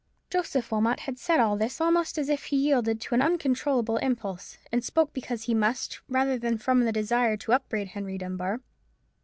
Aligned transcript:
Joseph 0.31 0.71
Wilmot 0.71 1.01
had 1.01 1.19
said 1.19 1.39
all 1.39 1.55
this 1.55 1.79
almost 1.79 2.17
as 2.17 2.27
if 2.27 2.45
he 2.45 2.55
yielded 2.57 2.99
to 3.01 3.13
an 3.13 3.21
uncontrollable 3.21 3.97
impulse, 3.97 4.57
and 4.71 4.83
spoke 4.83 5.13
because 5.13 5.43
he 5.43 5.53
must 5.53 5.91
speak, 5.93 6.03
rather 6.09 6.39
than 6.39 6.57
from 6.57 6.79
the 6.85 6.91
desire 6.91 7.37
to 7.37 7.53
upbraid 7.53 7.89
Henry 7.89 8.17
Dunbar. 8.17 8.61